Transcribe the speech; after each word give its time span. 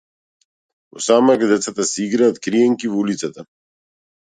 Во 0.93 1.01
самрак 1.07 1.45
децата 1.51 1.87
си 1.91 2.07
играат 2.07 2.41
криенки 2.49 2.93
во 2.95 3.01
улицата. 3.05 3.49